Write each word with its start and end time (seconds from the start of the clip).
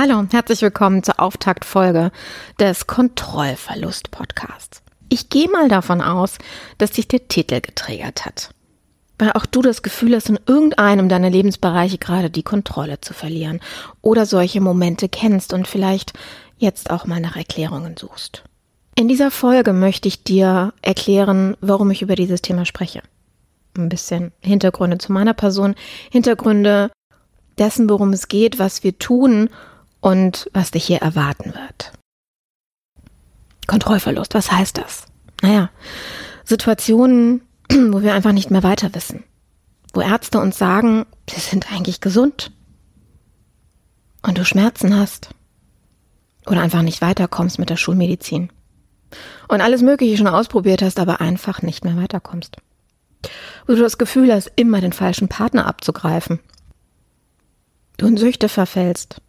Hallo 0.00 0.16
und 0.16 0.32
herzlich 0.32 0.62
willkommen 0.62 1.02
zur 1.02 1.18
Auftaktfolge 1.18 2.12
des 2.60 2.86
Kontrollverlust-Podcasts. 2.86 4.80
Ich 5.08 5.28
gehe 5.28 5.50
mal 5.50 5.68
davon 5.68 6.00
aus, 6.00 6.38
dass 6.78 6.92
dich 6.92 7.08
der 7.08 7.26
Titel 7.26 7.60
getriggert 7.60 8.24
hat. 8.24 8.50
Weil 9.18 9.32
auch 9.32 9.44
du 9.44 9.60
das 9.60 9.82
Gefühl 9.82 10.14
hast, 10.14 10.28
in 10.28 10.38
irgendeinem 10.46 11.08
deiner 11.08 11.30
Lebensbereiche 11.30 11.98
gerade 11.98 12.30
die 12.30 12.44
Kontrolle 12.44 13.00
zu 13.00 13.12
verlieren 13.12 13.58
oder 14.00 14.24
solche 14.24 14.60
Momente 14.60 15.08
kennst 15.08 15.52
und 15.52 15.66
vielleicht 15.66 16.12
jetzt 16.58 16.92
auch 16.92 17.04
mal 17.04 17.18
nach 17.18 17.34
Erklärungen 17.34 17.96
suchst. 17.96 18.44
In 18.94 19.08
dieser 19.08 19.32
Folge 19.32 19.72
möchte 19.72 20.06
ich 20.06 20.22
dir 20.22 20.74
erklären, 20.80 21.56
warum 21.60 21.90
ich 21.90 22.02
über 22.02 22.14
dieses 22.14 22.40
Thema 22.40 22.66
spreche. 22.66 23.02
Ein 23.76 23.88
bisschen 23.88 24.30
Hintergründe 24.38 24.98
zu 24.98 25.10
meiner 25.10 25.34
Person, 25.34 25.74
Hintergründe 26.08 26.92
dessen, 27.58 27.90
worum 27.90 28.12
es 28.12 28.28
geht, 28.28 28.60
was 28.60 28.84
wir 28.84 28.96
tun 28.96 29.50
und 30.00 30.48
was 30.52 30.70
dich 30.70 30.84
hier 30.84 30.98
erwarten 30.98 31.54
wird. 31.54 31.92
Kontrollverlust, 33.66 34.34
was 34.34 34.50
heißt 34.50 34.78
das? 34.78 35.06
Naja, 35.42 35.70
Situationen, 36.44 37.42
wo 37.70 38.02
wir 38.02 38.14
einfach 38.14 38.32
nicht 38.32 38.50
mehr 38.50 38.62
weiter 38.62 38.94
wissen. 38.94 39.24
Wo 39.92 40.00
Ärzte 40.00 40.40
uns 40.40 40.58
sagen, 40.58 41.06
sie 41.28 41.40
sind 41.40 41.72
eigentlich 41.72 42.00
gesund. 42.00 42.50
Und 44.22 44.38
du 44.38 44.44
Schmerzen 44.44 44.96
hast. 44.96 45.30
Oder 46.46 46.62
einfach 46.62 46.82
nicht 46.82 47.02
weiterkommst 47.02 47.58
mit 47.58 47.70
der 47.70 47.76
Schulmedizin. 47.76 48.50
Und 49.48 49.60
alles 49.60 49.82
Mögliche 49.82 50.16
schon 50.16 50.26
ausprobiert 50.26 50.82
hast, 50.82 50.98
aber 50.98 51.20
einfach 51.20 51.62
nicht 51.62 51.84
mehr 51.84 51.96
weiterkommst. 51.96 52.56
Wo 53.66 53.74
du 53.74 53.82
das 53.82 53.98
Gefühl 53.98 54.32
hast, 54.32 54.50
immer 54.56 54.80
den 54.80 54.92
falschen 54.92 55.28
Partner 55.28 55.66
abzugreifen. 55.66 56.40
Du 57.96 58.06
in 58.06 58.16
Süchte 58.16 58.48
verfällst 58.48 59.20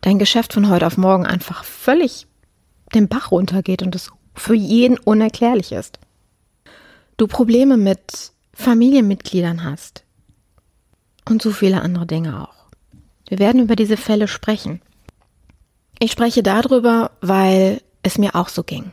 dein 0.00 0.18
Geschäft 0.18 0.52
von 0.52 0.68
heute 0.68 0.86
auf 0.86 0.96
morgen 0.96 1.26
einfach 1.26 1.64
völlig 1.64 2.26
den 2.94 3.08
Bach 3.08 3.30
runtergeht 3.30 3.82
und 3.82 3.94
es 3.94 4.10
für 4.34 4.54
jeden 4.54 4.98
unerklärlich 4.98 5.72
ist. 5.72 5.98
Du 7.16 7.26
Probleme 7.26 7.76
mit 7.76 8.32
Familienmitgliedern 8.54 9.64
hast 9.64 10.04
und 11.28 11.42
so 11.42 11.50
viele 11.50 11.82
andere 11.82 12.06
Dinge 12.06 12.42
auch. 12.42 12.54
Wir 13.28 13.38
werden 13.38 13.62
über 13.62 13.76
diese 13.76 13.96
Fälle 13.96 14.28
sprechen. 14.28 14.80
Ich 15.98 16.12
spreche 16.12 16.42
darüber, 16.42 17.10
weil 17.20 17.82
es 18.02 18.18
mir 18.18 18.34
auch 18.34 18.48
so 18.48 18.62
ging. 18.62 18.92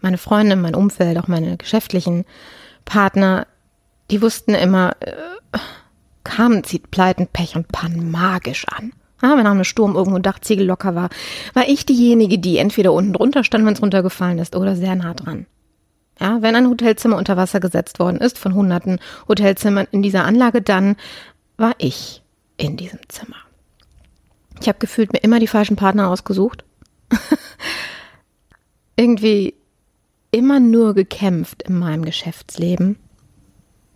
Meine 0.00 0.18
Freunde, 0.18 0.56
mein 0.56 0.76
Umfeld, 0.76 1.18
auch 1.18 1.26
meine 1.26 1.56
geschäftlichen 1.56 2.24
Partner, 2.84 3.46
die 4.10 4.22
wussten 4.22 4.54
immer, 4.54 4.96
äh, 5.00 5.12
kamen, 6.24 6.62
zieht 6.64 6.90
Pleiten, 6.90 7.26
Pech 7.26 7.56
und 7.56 7.68
Pannen 7.68 8.10
magisch 8.10 8.66
an. 8.68 8.92
Ah, 9.20 9.36
wenn 9.36 9.44
nach 9.44 9.50
einem 9.50 9.64
Sturm 9.64 9.96
irgendwo 9.96 10.16
ein 10.16 10.22
Dachziegel 10.22 10.66
locker 10.66 10.94
war, 10.94 11.08
war 11.54 11.68
ich 11.68 11.84
diejenige, 11.86 12.38
die 12.38 12.58
entweder 12.58 12.92
unten 12.92 13.12
drunter 13.12 13.42
stand, 13.42 13.66
wenn 13.66 13.74
es 13.74 13.82
runtergefallen 13.82 14.38
ist, 14.38 14.54
oder 14.54 14.76
sehr 14.76 14.94
nah 14.94 15.14
dran. 15.14 15.46
Ja, 16.20 16.42
wenn 16.42 16.56
ein 16.56 16.68
Hotelzimmer 16.68 17.16
unter 17.16 17.36
Wasser 17.36 17.60
gesetzt 17.60 17.98
worden 17.98 18.18
ist 18.18 18.38
von 18.38 18.54
hunderten 18.54 18.98
Hotelzimmern 19.28 19.86
in 19.90 20.02
dieser 20.02 20.24
Anlage, 20.24 20.62
dann 20.62 20.96
war 21.56 21.74
ich 21.78 22.22
in 22.56 22.76
diesem 22.76 23.00
Zimmer. 23.08 23.36
Ich 24.60 24.68
habe 24.68 24.78
gefühlt 24.78 25.12
mir 25.12 25.20
immer 25.20 25.38
die 25.38 25.46
falschen 25.46 25.76
Partner 25.76 26.08
ausgesucht. 26.08 26.64
Irgendwie 28.96 29.54
immer 30.30 30.60
nur 30.60 30.94
gekämpft 30.94 31.62
in 31.62 31.78
meinem 31.78 32.04
Geschäftsleben. 32.04 32.96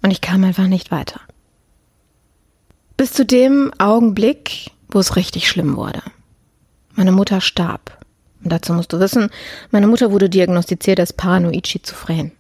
Und 0.03 0.11
ich 0.11 0.21
kam 0.21 0.45
einfach 0.45 0.69
nicht 0.69 0.91
weiter. 0.91 1.21
Bis 2.97 3.13
zu 3.13 3.25
dem 3.25 3.73
Augenblick, 3.79 4.71
wo 4.95 5.01
es 5.01 5.17
richtig 5.17 5.49
schlimm 5.49 5.77
wurde. 5.77 6.03
Meine 6.95 7.13
Mutter 7.13 7.41
starb. 7.41 7.99
Und 8.43 8.53
dazu 8.53 8.73
musst 8.73 8.93
du 8.93 9.01
wissen, 9.01 9.31
meine 9.71 9.87
Mutter 9.87 10.11
wurde 10.11 10.29
diagnostiziert 10.29 10.99
als 11.01 11.13
paranoid 11.13 11.67
schizophren. 11.67 12.33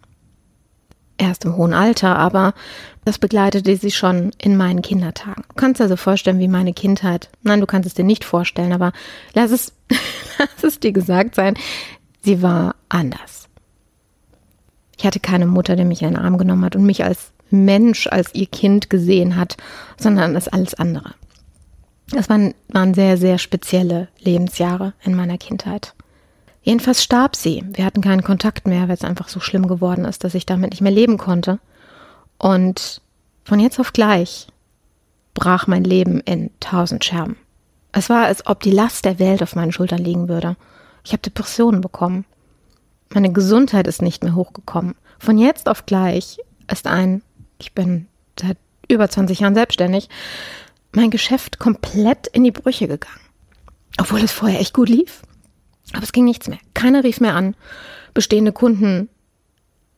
Erst 1.16 1.44
im 1.44 1.56
hohen 1.56 1.74
Alter, 1.74 2.16
aber 2.16 2.54
das 3.04 3.18
begleitete 3.18 3.76
sie 3.76 3.90
schon 3.90 4.32
in 4.38 4.56
meinen 4.56 4.82
Kindertagen. 4.82 5.44
Du 5.48 5.54
kannst 5.54 5.80
dir 5.80 5.84
also 5.84 5.96
vorstellen, 5.96 6.40
wie 6.40 6.48
meine 6.48 6.72
Kindheit, 6.72 7.30
nein, 7.42 7.60
du 7.60 7.66
kannst 7.66 7.86
es 7.86 7.94
dir 7.94 8.04
nicht 8.04 8.24
vorstellen, 8.24 8.72
aber 8.72 8.92
lass 9.34 9.50
es, 9.50 9.72
lass 10.38 10.64
es 10.64 10.80
dir 10.80 10.92
gesagt 10.92 11.34
sein, 11.34 11.54
sie 12.22 12.42
war 12.42 12.74
anders. 12.88 13.48
Ich 14.96 15.06
hatte 15.06 15.20
keine 15.20 15.46
Mutter, 15.46 15.76
die 15.76 15.84
mich 15.84 16.02
in 16.02 16.10
den 16.10 16.16
Arm 16.16 16.38
genommen 16.38 16.64
hat 16.64 16.76
und 16.76 16.84
mich 16.84 17.04
als 17.04 17.32
Mensch, 17.50 18.06
als 18.06 18.34
ihr 18.34 18.46
Kind 18.46 18.88
gesehen 18.90 19.36
hat, 19.36 19.56
sondern 19.98 20.34
als 20.34 20.48
alles 20.48 20.74
andere. 20.74 21.14
Das 22.12 22.28
waren, 22.28 22.54
waren 22.68 22.94
sehr, 22.94 23.16
sehr 23.16 23.38
spezielle 23.38 24.08
Lebensjahre 24.18 24.92
in 25.02 25.14
meiner 25.14 25.38
Kindheit. 25.38 25.94
Jedenfalls 26.62 27.02
starb 27.02 27.34
sie. 27.34 27.64
Wir 27.72 27.84
hatten 27.84 28.02
keinen 28.02 28.22
Kontakt 28.22 28.66
mehr, 28.66 28.82
weil 28.82 28.94
es 28.94 29.04
einfach 29.04 29.28
so 29.28 29.40
schlimm 29.40 29.66
geworden 29.66 30.04
ist, 30.04 30.22
dass 30.22 30.34
ich 30.34 30.46
damit 30.46 30.70
nicht 30.70 30.82
mehr 30.82 30.92
leben 30.92 31.18
konnte. 31.18 31.58
Und 32.38 33.00
von 33.44 33.58
jetzt 33.58 33.80
auf 33.80 33.92
gleich 33.92 34.46
brach 35.34 35.66
mein 35.66 35.84
Leben 35.84 36.20
in 36.20 36.50
tausend 36.60 37.04
Scherben. 37.04 37.36
Es 37.90 38.08
war, 38.08 38.26
als 38.26 38.46
ob 38.46 38.60
die 38.60 38.70
Last 38.70 39.04
der 39.04 39.18
Welt 39.18 39.42
auf 39.42 39.56
meinen 39.56 39.72
Schultern 39.72 39.98
liegen 39.98 40.28
würde. 40.28 40.56
Ich 41.04 41.12
habe 41.12 41.22
Depressionen 41.22 41.80
bekommen. 41.80 42.24
Meine 43.10 43.32
Gesundheit 43.32 43.86
ist 43.86 44.02
nicht 44.02 44.22
mehr 44.22 44.34
hochgekommen. 44.34 44.94
Von 45.18 45.38
jetzt 45.38 45.68
auf 45.68 45.86
gleich 45.86 46.38
ist 46.70 46.86
ein, 46.86 47.22
ich 47.58 47.72
bin 47.72 48.06
seit 48.38 48.56
über 48.88 49.08
20 49.08 49.40
Jahren 49.40 49.54
selbstständig, 49.54 50.08
mein 50.92 51.10
Geschäft 51.10 51.58
komplett 51.58 52.26
in 52.28 52.44
die 52.44 52.50
Brüche 52.50 52.88
gegangen. 52.88 53.20
Obwohl 53.98 54.20
es 54.20 54.32
vorher 54.32 54.60
echt 54.60 54.74
gut 54.74 54.88
lief. 54.88 55.22
Aber 55.92 56.02
es 56.02 56.12
ging 56.12 56.24
nichts 56.24 56.48
mehr. 56.48 56.58
Keiner 56.74 57.04
rief 57.04 57.20
mehr 57.20 57.34
an. 57.34 57.54
Bestehende 58.14 58.52
Kunden 58.52 59.08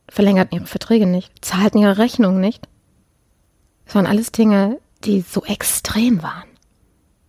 verlängerten 0.09 0.57
ihre 0.57 0.67
Verträge 0.67 1.05
nicht, 1.05 1.31
zahlten 1.43 1.79
ihre 1.79 1.97
Rechnungen 1.97 2.39
nicht. 2.39 2.67
Es 3.85 3.95
waren 3.95 4.05
alles 4.05 4.31
Dinge, 4.31 4.79
die 5.03 5.21
so 5.21 5.43
extrem 5.43 6.23
waren. 6.23 6.49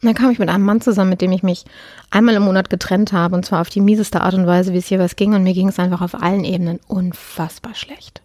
Und 0.03 0.09
dann 0.09 0.15
kam 0.15 0.31
ich 0.31 0.38
mit 0.38 0.48
einem 0.48 0.65
Mann 0.65 0.81
zusammen, 0.81 1.10
mit 1.10 1.21
dem 1.21 1.33
ich 1.33 1.43
mich 1.43 1.65
einmal 2.10 2.34
im 2.34 2.43
Monat 2.43 2.71
getrennt 2.71 3.12
habe, 3.12 3.34
und 3.34 3.44
zwar 3.44 3.60
auf 3.60 3.71
die 3.71 3.81
mieseste 3.81 4.21
Art 4.21 4.34
und 4.34 4.47
Weise, 4.47 4.72
wie 4.72 4.78
es 4.78 4.91
jeweils 4.91 5.16
ging. 5.16 5.34
Und 5.34 5.43
mir 5.43 5.54
ging 5.54 5.69
es 5.69 5.78
einfach 5.78 6.03
auf 6.03 6.15
allen 6.15 6.44
Ebenen 6.44 6.81
unfassbar 6.87 7.75
schlecht. 7.75 8.22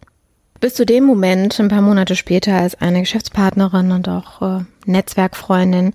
Bis 0.62 0.74
zu 0.74 0.86
dem 0.86 1.02
Moment, 1.02 1.58
ein 1.58 1.66
paar 1.66 1.82
Monate 1.82 2.14
später, 2.14 2.54
als 2.54 2.80
eine 2.80 3.00
Geschäftspartnerin 3.00 3.90
und 3.90 4.08
auch 4.08 4.60
äh, 4.60 4.64
Netzwerkfreundin 4.86 5.92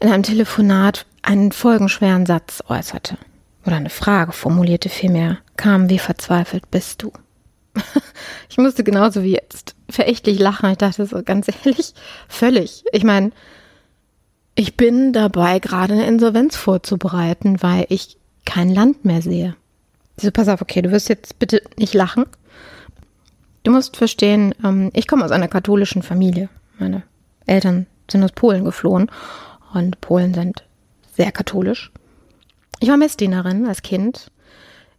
in 0.00 0.08
einem 0.08 0.22
Telefonat 0.22 1.04
einen 1.20 1.52
folgenschweren 1.52 2.24
Satz 2.24 2.62
äußerte. 2.66 3.18
Oder 3.66 3.76
eine 3.76 3.90
Frage 3.90 4.32
formulierte 4.32 4.88
vielmehr, 4.88 5.36
kam, 5.58 5.90
wie 5.90 5.98
verzweifelt 5.98 6.70
bist 6.70 7.02
du? 7.02 7.12
ich 8.48 8.56
musste 8.56 8.84
genauso 8.84 9.22
wie 9.22 9.34
jetzt 9.34 9.74
verächtlich 9.90 10.38
lachen. 10.38 10.70
Ich 10.70 10.78
dachte 10.78 11.04
so 11.04 11.22
ganz 11.22 11.48
ehrlich, 11.48 11.92
völlig. 12.26 12.86
Ich 12.90 13.04
meine, 13.04 13.32
ich 14.54 14.78
bin 14.78 15.12
dabei, 15.12 15.58
gerade 15.58 15.92
eine 15.92 16.06
Insolvenz 16.06 16.56
vorzubereiten, 16.56 17.62
weil 17.62 17.84
ich 17.90 18.16
kein 18.46 18.74
Land 18.74 19.04
mehr 19.04 19.20
sehe. 19.20 19.56
So, 20.18 20.30
pass 20.30 20.48
auf, 20.48 20.62
okay, 20.62 20.80
du 20.80 20.90
wirst 20.90 21.10
jetzt 21.10 21.38
bitte 21.38 21.60
nicht 21.76 21.92
lachen. 21.92 22.24
Du 23.64 23.72
musst 23.72 23.96
verstehen, 23.96 24.54
ähm, 24.62 24.90
ich 24.92 25.08
komme 25.08 25.24
aus 25.24 25.30
einer 25.30 25.48
katholischen 25.48 26.02
Familie. 26.02 26.48
Meine 26.78 27.02
Eltern 27.46 27.86
sind 28.10 28.22
aus 28.22 28.32
Polen 28.32 28.64
geflohen 28.64 29.10
und 29.72 30.00
Polen 30.00 30.34
sind 30.34 30.64
sehr 31.16 31.32
katholisch. 31.32 31.90
Ich 32.80 32.88
war 32.88 32.98
Messdienerin 32.98 33.66
als 33.66 33.82
Kind, 33.82 34.30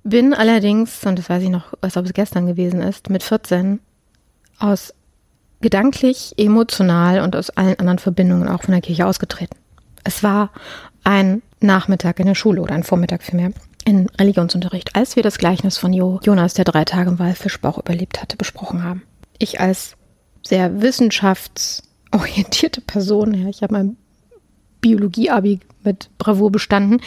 bin 0.03 0.34
allerdings, 0.34 1.06
und 1.06 1.20
das 1.20 1.30
weiß 1.30 1.44
ich 1.44 1.50
noch, 1.50 1.74
als 1.81 1.96
ob 1.96 2.06
es 2.06 2.14
gestern 2.14 2.48
gewesen 2.48 2.81
ist, 2.81 3.09
mit 3.09 3.22
14 3.22 3.80
aus 4.58 4.94
gedanklich, 5.62 6.34
emotional 6.38 7.22
und 7.22 7.36
aus 7.36 7.52
allen 7.52 7.80
anderen 7.80 8.00
Verbindungen 8.00 8.47
auch 8.47 8.64
von 8.64 8.72
der 8.72 8.82
Kirche 8.82 9.06
ausgetreten. 9.06 9.58
Es 10.03 10.24
war 10.24 10.52
ein 11.03 11.44
Nachmittag 11.59 12.20
in 12.20 12.28
der 12.28 12.35
Schule 12.35 12.62
oder 12.62 12.73
ein 12.73 12.84
Vormittag 12.84 13.22
vielmehr 13.22 13.52
in 13.85 14.09
Religionsunterricht, 14.20 14.96
als 14.96 15.16
wir 15.16 15.23
das 15.23 15.37
Gleichnis 15.37 15.78
von 15.78 15.93
jo 15.93 16.20
Jonas, 16.23 16.55
der 16.55 16.66
drei 16.66 16.84
Tage 16.84 17.11
im 17.11 17.20
Walfischbauch 17.20 17.78
überlebt 17.78 18.22
hatte, 18.22 18.35
besprochen 18.35 18.84
haben. 18.84 19.03
Ich 19.37 19.59
als 19.59 19.96
sehr 20.43 20.82
wissenschaftsorientierte 20.82 22.82
Person, 22.82 23.34
ja, 23.34 23.47
ich 23.47 23.61
habe 23.61 23.73
mein 23.73 23.97
Biologie-Abi 24.82 25.59
mit 25.84 26.09
Bravour 26.17 26.52
bestanden, 26.52 27.02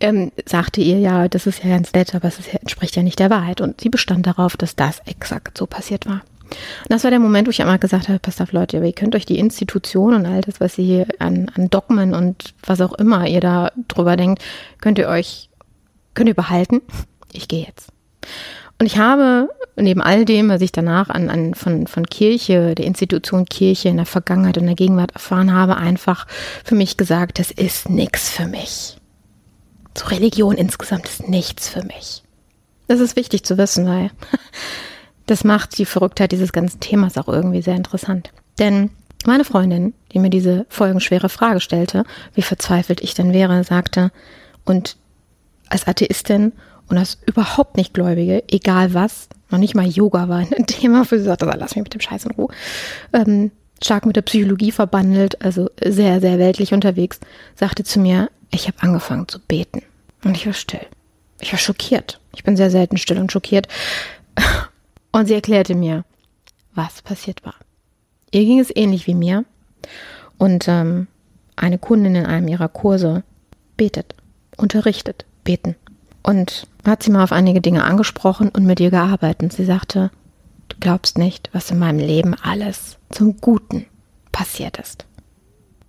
ähm, 0.00 0.32
sagte 0.44 0.80
ihr, 0.80 0.98
ja, 0.98 1.28
das 1.28 1.46
ist 1.46 1.64
ja 1.64 1.70
ganz 1.70 1.92
nett, 1.92 2.14
aber 2.14 2.28
es 2.28 2.38
entspricht 2.48 2.96
ja 2.96 3.02
nicht 3.02 3.18
der 3.18 3.30
Wahrheit. 3.30 3.60
Und 3.60 3.80
sie 3.80 3.88
bestand 3.88 4.26
darauf, 4.26 4.56
dass 4.56 4.76
das 4.76 5.00
exakt 5.06 5.58
so 5.58 5.66
passiert 5.66 6.06
war. 6.06 6.22
Und 6.42 6.90
das 6.90 7.02
war 7.02 7.10
der 7.10 7.18
Moment, 7.18 7.48
wo 7.48 7.50
ich 7.50 7.60
einmal 7.60 7.78
gesagt 7.78 8.08
habe, 8.08 8.20
passt 8.20 8.40
auf 8.40 8.52
Leute, 8.52 8.78
ihr 8.78 8.92
könnt 8.92 9.16
euch 9.16 9.26
die 9.26 9.38
Institution 9.38 10.14
und 10.14 10.26
all 10.26 10.40
das, 10.40 10.60
was 10.60 10.78
ihr 10.78 10.84
hier 10.84 11.06
an, 11.18 11.50
an 11.54 11.68
Dogmen 11.68 12.14
und 12.14 12.54
was 12.64 12.80
auch 12.80 12.92
immer 12.94 13.26
ihr 13.26 13.40
da 13.40 13.72
drüber 13.88 14.16
denkt, 14.16 14.42
könnt 14.80 14.98
ihr 14.98 15.08
euch 15.08 15.50
könnt 16.16 16.28
ihr 16.28 16.34
behalten. 16.34 16.82
Ich 17.32 17.46
gehe 17.46 17.64
jetzt. 17.64 17.92
Und 18.78 18.86
ich 18.86 18.98
habe 18.98 19.48
neben 19.76 20.02
all 20.02 20.24
dem, 20.24 20.48
was 20.48 20.60
ich 20.60 20.72
danach 20.72 21.08
an, 21.08 21.30
an 21.30 21.54
von, 21.54 21.86
von 21.86 22.06
Kirche, 22.06 22.74
der 22.74 22.84
Institution 22.84 23.46
Kirche 23.46 23.88
in 23.88 23.96
der 23.96 24.06
Vergangenheit 24.06 24.58
und 24.58 24.66
der 24.66 24.74
Gegenwart 24.74 25.12
erfahren 25.12 25.52
habe, 25.52 25.76
einfach 25.76 26.26
für 26.64 26.74
mich 26.74 26.96
gesagt, 26.96 27.38
das 27.38 27.50
ist 27.50 27.88
nichts 27.88 28.28
für 28.28 28.46
mich. 28.46 28.96
So 29.96 30.06
Religion 30.06 30.56
insgesamt 30.56 31.06
ist 31.06 31.28
nichts 31.28 31.68
für 31.68 31.84
mich. 31.84 32.22
Das 32.86 33.00
ist 33.00 33.16
wichtig 33.16 33.44
zu 33.44 33.56
wissen, 33.56 33.86
weil 33.86 34.10
das 35.26 35.42
macht 35.42 35.78
die 35.78 35.86
Verrücktheit 35.86 36.32
dieses 36.32 36.52
ganzen 36.52 36.80
Themas 36.80 37.16
auch 37.16 37.28
irgendwie 37.28 37.62
sehr 37.62 37.76
interessant. 37.76 38.30
Denn 38.58 38.90
meine 39.24 39.44
Freundin, 39.44 39.94
die 40.12 40.18
mir 40.18 40.30
diese 40.30 40.66
folgenschwere 40.68 41.30
Frage 41.30 41.60
stellte, 41.60 42.04
wie 42.34 42.42
verzweifelt 42.42 43.00
ich 43.00 43.14
denn 43.14 43.32
wäre, 43.32 43.64
sagte, 43.64 44.12
und 44.64 44.96
als 45.68 45.86
Atheistin 45.86 46.52
und 46.88 46.98
als 46.98 47.18
überhaupt 47.26 47.76
nicht 47.76 47.94
Gläubige, 47.94 48.44
egal 48.48 48.94
was, 48.94 49.28
noch 49.50 49.58
nicht 49.58 49.74
mal 49.74 49.86
Yoga 49.86 50.28
war 50.28 50.38
ein 50.38 50.50
Thema 50.66 51.04
für 51.04 51.18
sie, 51.18 51.24
sagte, 51.24 51.46
lass 51.46 51.74
mich 51.74 51.84
mit 51.84 51.94
dem 51.94 52.00
Scheiß 52.00 52.26
in 52.26 52.32
Ruhe, 52.32 52.48
ähm, 53.12 53.50
stark 53.82 54.06
mit 54.06 54.16
der 54.16 54.22
Psychologie 54.22 54.72
verbandelt, 54.72 55.42
also 55.44 55.70
sehr, 55.84 56.20
sehr 56.20 56.38
weltlich 56.38 56.72
unterwegs, 56.72 57.20
sagte 57.54 57.84
zu 57.84 58.00
mir, 58.00 58.30
ich 58.50 58.66
habe 58.66 58.80
angefangen 58.80 59.28
zu 59.28 59.38
beten. 59.40 59.82
Und 60.24 60.36
ich 60.36 60.46
war 60.46 60.54
still. 60.54 60.86
Ich 61.40 61.52
war 61.52 61.58
schockiert. 61.58 62.20
Ich 62.34 62.44
bin 62.44 62.56
sehr 62.56 62.70
selten 62.70 62.96
still 62.96 63.18
und 63.18 63.32
schockiert. 63.32 63.68
Und 65.12 65.26
sie 65.26 65.34
erklärte 65.34 65.74
mir, 65.74 66.04
was 66.74 67.00
passiert 67.00 67.44
war. 67.44 67.54
Ihr 68.32 68.44
ging 68.44 68.60
es 68.60 68.74
ähnlich 68.74 69.06
wie 69.06 69.14
mir. 69.14 69.44
Und 70.36 70.68
ähm, 70.68 71.06
eine 71.56 71.78
Kundin 71.78 72.14
in 72.14 72.26
einem 72.26 72.48
ihrer 72.48 72.68
Kurse 72.68 73.24
betet, 73.78 74.14
unterrichtet, 74.58 75.24
beten. 75.46 75.74
Und 76.22 76.66
hat 76.84 77.02
sie 77.02 77.10
mal 77.10 77.24
auf 77.24 77.32
einige 77.32 77.62
Dinge 77.62 77.84
angesprochen 77.84 78.50
und 78.50 78.64
mit 78.64 78.80
ihr 78.80 78.90
gearbeitet. 78.90 79.52
Sie 79.52 79.64
sagte, 79.64 80.10
du 80.68 80.76
glaubst 80.80 81.16
nicht, 81.16 81.48
was 81.52 81.70
in 81.70 81.78
meinem 81.78 81.98
Leben 81.98 82.34
alles 82.34 82.98
zum 83.10 83.40
Guten 83.40 83.86
passiert 84.32 84.76
ist. 84.78 85.06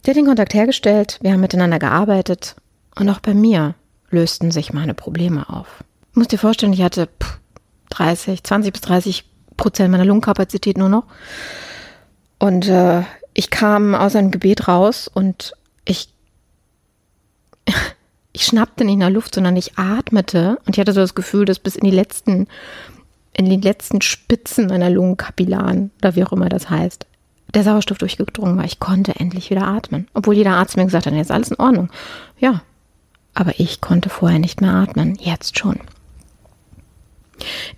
Sie 0.03 0.11
hat 0.11 0.17
den 0.17 0.25
Kontakt 0.25 0.53
hergestellt, 0.53 1.19
wir 1.21 1.33
haben 1.33 1.41
miteinander 1.41 1.79
gearbeitet 1.79 2.55
und 2.95 3.09
auch 3.09 3.19
bei 3.19 3.33
mir 3.33 3.75
lösten 4.09 4.51
sich 4.51 4.71
meine 4.71 4.93
Probleme 4.93 5.49
auf. 5.49 5.83
Du 6.13 6.19
musst 6.19 6.31
dir 6.31 6.37
vorstellen, 6.37 6.71
ich 6.73 6.81
hatte 6.81 7.09
30, 7.89 8.43
20 8.43 8.71
bis 8.71 8.81
30 8.81 9.25
Prozent 9.57 9.91
meiner 9.91 10.05
Lungenkapazität 10.05 10.77
nur 10.77 10.89
noch. 10.89 11.03
Und 12.39 12.67
äh, 12.67 13.01
ich 13.33 13.49
kam 13.49 13.95
aus 13.95 14.15
einem 14.15 14.31
Gebet 14.31 14.67
raus 14.67 15.09
und 15.13 15.53
ich, 15.83 16.09
ich 18.37 18.45
schnappte 18.45 18.85
nicht 18.85 18.99
nach 18.99 19.09
Luft, 19.09 19.33
sondern 19.33 19.55
ich 19.55 19.79
atmete 19.79 20.59
und 20.67 20.75
ich 20.75 20.79
hatte 20.79 20.93
so 20.93 20.99
das 20.99 21.15
Gefühl, 21.15 21.45
dass 21.45 21.57
bis 21.57 21.75
in 21.75 21.85
die 21.85 21.95
letzten, 21.95 22.45
in 23.33 23.49
die 23.49 23.57
letzten 23.57 23.99
Spitzen 23.99 24.67
meiner 24.67 24.91
Lungenkapillaren 24.91 25.89
oder 25.97 26.15
wie 26.15 26.23
auch 26.23 26.31
immer 26.31 26.47
das 26.47 26.69
heißt, 26.69 27.07
der 27.55 27.63
Sauerstoff 27.63 27.97
durchgedrungen 27.97 28.55
war. 28.55 28.63
Ich 28.63 28.79
konnte 28.79 29.15
endlich 29.19 29.49
wieder 29.49 29.67
atmen. 29.67 30.07
Obwohl 30.13 30.35
jeder 30.35 30.51
Arzt 30.51 30.77
mir 30.77 30.85
gesagt 30.85 31.07
hat, 31.07 31.13
jetzt 31.13 31.27
ist 31.27 31.31
alles 31.31 31.49
in 31.49 31.59
Ordnung. 31.59 31.89
Ja, 32.37 32.61
aber 33.33 33.59
ich 33.59 33.81
konnte 33.81 34.09
vorher 34.09 34.37
nicht 34.37 34.61
mehr 34.61 34.73
atmen, 34.73 35.17
jetzt 35.19 35.57
schon. 35.57 35.79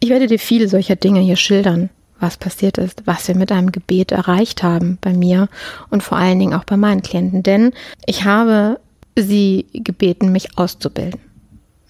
Ich 0.02 0.10
werde 0.10 0.28
dir 0.28 0.40
viele 0.40 0.68
solcher 0.68 0.98
Dinge 0.98 1.22
hier 1.22 1.38
schildern, 1.38 1.90
was 2.20 2.36
passiert 2.36 2.78
ist, 2.78 3.04
was 3.06 3.30
wir 3.30 3.36
mit 3.36 3.54
einem 3.54 3.72
Gebet 3.72 4.12
erreicht 4.12 4.62
haben 4.62 4.98
bei 5.00 5.14
mir 5.14 5.48
und 5.90 6.04
vor 6.04 6.18
allen 6.18 6.38
Dingen 6.38 6.54
auch 6.54 6.66
bei 6.66 6.76
meinen 6.76 7.02
Klienten, 7.02 7.44
denn 7.44 7.72
ich 8.06 8.26
habe 8.26 8.78
sie 9.18 9.68
gebeten, 9.74 10.32
mich 10.32 10.58
auszubilden. 10.58 11.20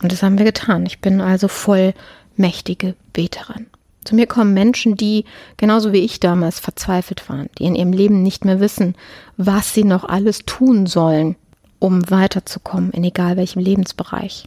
Und 0.01 0.12
das 0.12 0.24
haben 0.24 0.38
wir 0.38 0.45
getan. 0.45 0.86
Ich 0.86 1.00
bin 1.00 1.21
also 1.21 1.48
vollmächtige 1.48 2.95
Beterin. 3.13 3.68
Zu 4.06 4.16
mir 4.16 4.27
kommen 4.27 4.54
Menschen, 4.54 4.95
die 4.95 5.25
genauso 5.57 5.92
wie 5.94 6.00
ich 6.00 6.19
damals 6.19 6.60
verzweifelt 6.60 7.27
waren, 7.30 7.50
die 7.57 7.66
in 7.66 7.75
ihrem 7.75 7.94
Leben 7.94 8.24
nicht 8.24 8.45
mehr 8.45 8.60
wissen, 8.60 8.95
was 9.38 9.74
sie 9.74 9.83
noch 9.83 10.06
alles 10.06 10.45
tun 10.45 10.86
sollen, 10.86 11.36
um 11.80 12.10
weiterzukommen 12.10 12.92
in 12.92 13.04
egal 13.04 13.38
welchem 13.38 13.60
Lebensbereich. 13.60 14.45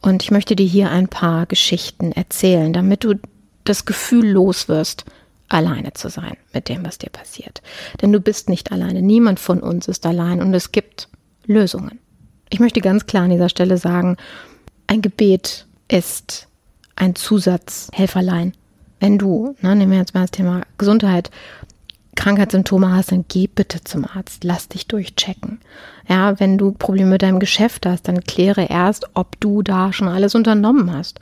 Und 0.00 0.22
ich 0.22 0.30
möchte 0.30 0.56
dir 0.56 0.66
hier 0.66 0.90
ein 0.90 1.08
paar 1.08 1.46
Geschichten 1.46 2.12
erzählen, 2.12 2.72
damit 2.72 3.04
du 3.04 3.14
das 3.64 3.84
Gefühl 3.84 4.28
los 4.28 4.68
wirst, 4.68 5.04
alleine 5.48 5.92
zu 5.92 6.08
sein 6.08 6.36
mit 6.52 6.68
dem, 6.68 6.84
was 6.84 6.98
dir 6.98 7.10
passiert. 7.10 7.62
Denn 8.00 8.12
du 8.12 8.20
bist 8.20 8.48
nicht 8.48 8.72
alleine. 8.72 9.02
Niemand 9.02 9.38
von 9.38 9.60
uns 9.60 9.86
ist 9.86 10.06
allein 10.06 10.40
und 10.40 10.52
es 10.54 10.72
gibt 10.72 11.08
Lösungen. 11.46 11.98
Ich 12.52 12.60
möchte 12.60 12.82
ganz 12.82 13.06
klar 13.06 13.24
an 13.24 13.30
dieser 13.30 13.48
Stelle 13.48 13.78
sagen, 13.78 14.18
ein 14.86 15.00
Gebet 15.00 15.66
ist 15.88 16.48
ein 16.96 17.14
Zusatzhelferlein. 17.14 18.52
Wenn 19.00 19.16
du, 19.16 19.56
ne, 19.62 19.74
nehmen 19.74 19.92
wir 19.92 19.98
jetzt 19.98 20.12
mal 20.12 20.20
das 20.20 20.32
Thema 20.32 20.60
Gesundheit, 20.76 21.30
Krankheitssymptome 22.14 22.94
hast, 22.94 23.10
dann 23.10 23.24
geh 23.26 23.46
bitte 23.46 23.82
zum 23.84 24.04
Arzt, 24.04 24.44
lass 24.44 24.68
dich 24.68 24.86
durchchecken. 24.86 25.60
Ja, 26.08 26.38
wenn 26.38 26.58
du 26.58 26.72
Probleme 26.72 27.10
mit 27.10 27.22
deinem 27.22 27.40
Geschäft 27.40 27.86
hast, 27.86 28.06
dann 28.06 28.22
kläre 28.22 28.66
erst, 28.66 29.06
ob 29.14 29.40
du 29.40 29.62
da 29.62 29.92
schon 29.92 30.08
alles 30.08 30.34
unternommen 30.34 30.92
hast. 30.92 31.20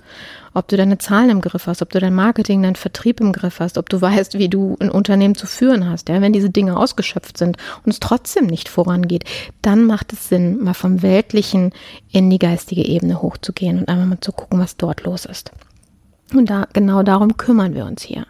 Ob 0.52 0.66
du 0.66 0.76
deine 0.76 0.98
Zahlen 0.98 1.30
im 1.30 1.42
Griff 1.42 1.68
hast, 1.68 1.80
ob 1.80 1.90
du 1.90 2.00
dein 2.00 2.14
Marketing, 2.14 2.62
deinen 2.62 2.74
Vertrieb 2.74 3.20
im 3.20 3.32
Griff 3.32 3.60
hast, 3.60 3.78
ob 3.78 3.88
du 3.88 4.00
weißt, 4.00 4.36
wie 4.38 4.48
du 4.48 4.76
ein 4.80 4.90
Unternehmen 4.90 5.36
zu 5.36 5.46
führen 5.46 5.88
hast. 5.88 6.08
Ja, 6.08 6.20
wenn 6.20 6.32
diese 6.32 6.50
Dinge 6.50 6.76
ausgeschöpft 6.76 7.38
sind 7.38 7.56
und 7.84 7.92
es 7.92 8.00
trotzdem 8.00 8.46
nicht 8.46 8.68
vorangeht, 8.68 9.24
dann 9.62 9.84
macht 9.84 10.12
es 10.12 10.28
Sinn, 10.28 10.62
mal 10.64 10.74
vom 10.74 11.02
Weltlichen 11.02 11.72
in 12.10 12.28
die 12.30 12.40
geistige 12.40 12.84
Ebene 12.84 13.22
hochzugehen 13.22 13.78
und 13.78 13.88
einmal 13.88 14.06
mal 14.06 14.20
zu 14.20 14.32
gucken, 14.32 14.58
was 14.58 14.76
dort 14.76 15.04
los 15.04 15.24
ist. 15.24 15.52
Und 16.34 16.50
da, 16.50 16.66
genau 16.72 17.04
darum 17.04 17.36
kümmern 17.36 17.74
wir 17.74 17.84
uns 17.84 18.02
hier. 18.02 18.26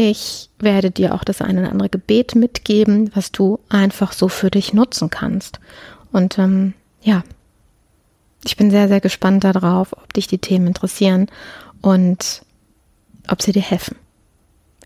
Ich 0.00 0.48
werde 0.60 0.92
dir 0.92 1.12
auch 1.12 1.24
das 1.24 1.42
eine 1.42 1.62
oder 1.62 1.72
andere 1.72 1.88
Gebet 1.88 2.36
mitgeben, 2.36 3.10
was 3.16 3.32
du 3.32 3.58
einfach 3.68 4.12
so 4.12 4.28
für 4.28 4.48
dich 4.48 4.72
nutzen 4.72 5.10
kannst. 5.10 5.58
Und 6.12 6.38
ähm, 6.38 6.74
ja, 7.02 7.24
ich 8.44 8.56
bin 8.56 8.70
sehr, 8.70 8.86
sehr 8.86 9.00
gespannt 9.00 9.42
darauf, 9.42 9.92
ob 9.92 10.12
dich 10.12 10.28
die 10.28 10.38
Themen 10.38 10.68
interessieren 10.68 11.26
und 11.82 12.42
ob 13.26 13.42
sie 13.42 13.50
dir 13.50 13.62
helfen. 13.62 13.96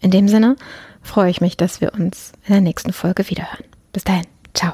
In 0.00 0.10
dem 0.10 0.28
Sinne 0.28 0.56
freue 1.02 1.28
ich 1.30 1.42
mich, 1.42 1.58
dass 1.58 1.82
wir 1.82 1.92
uns 1.92 2.32
in 2.46 2.54
der 2.54 2.62
nächsten 2.62 2.94
Folge 2.94 3.28
wiederhören. 3.28 3.66
Bis 3.92 4.04
dahin, 4.04 4.24
ciao. 4.54 4.72